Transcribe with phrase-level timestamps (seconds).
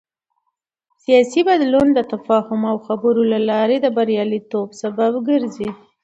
[1.03, 5.69] سیاسي بدلون د تفاهم او خبرو له لارې د بریالیتوب سبب ګرځي